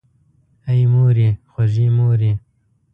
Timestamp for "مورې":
0.93-1.29, 1.97-2.31